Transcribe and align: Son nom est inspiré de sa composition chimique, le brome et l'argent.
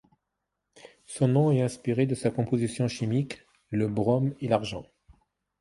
Son 1.05 1.27
nom 1.27 1.51
est 1.51 1.61
inspiré 1.61 2.07
de 2.07 2.15
sa 2.15 2.31
composition 2.31 2.87
chimique, 2.87 3.45
le 3.69 3.87
brome 3.87 4.33
et 4.39 4.47
l'argent. 4.47 4.87